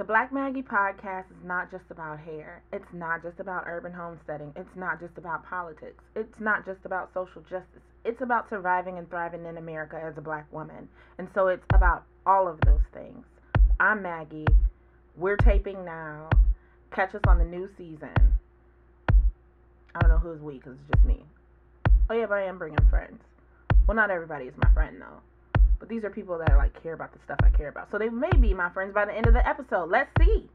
[0.00, 2.62] The Black Maggie podcast is not just about hair.
[2.72, 4.50] It's not just about urban homesteading.
[4.56, 6.02] It's not just about politics.
[6.16, 7.82] It's not just about social justice.
[8.06, 10.88] It's about surviving and thriving in America as a black woman.
[11.18, 13.26] And so it's about all of those things.
[13.78, 14.46] I'm Maggie.
[15.18, 16.30] We're taping now.
[16.96, 18.38] Catch us on the new season.
[19.94, 21.26] I don't know who's we because it's just me.
[22.08, 23.20] Oh, yeah, but I am bringing friends.
[23.86, 25.20] Well, not everybody is my friend, though.
[25.80, 27.88] But these are people that like care about the stuff I care about.
[27.90, 29.90] So they may be my friends by the end of the episode.
[29.90, 30.48] Let's see.